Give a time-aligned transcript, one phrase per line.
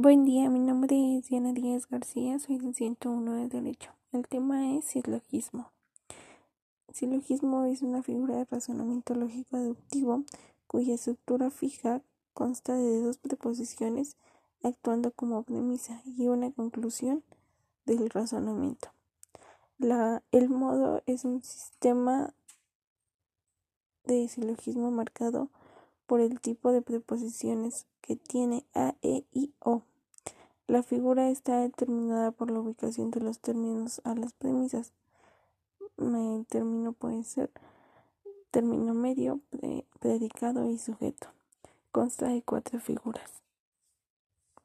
[0.00, 3.90] Buen día, mi nombre es Diana Díaz García, soy del 101 de Derecho.
[4.12, 5.72] El tema es silogismo.
[6.92, 10.22] Silogismo es una figura de razonamiento lógico deductivo
[10.68, 12.00] cuya estructura fija
[12.32, 14.16] consta de dos preposiciones
[14.62, 17.24] actuando como premisa y una conclusión
[17.84, 18.90] del razonamiento.
[20.30, 22.32] El modo es un sistema
[24.04, 25.48] de silogismo marcado
[26.06, 29.37] por el tipo de preposiciones que tiene A, E y.
[30.68, 34.92] La figura está determinada por la ubicación de los términos a las premisas.
[35.96, 37.50] El término puede ser
[38.50, 39.40] término medio,
[39.98, 41.28] predicado y sujeto.
[41.90, 43.42] Consta de cuatro figuras.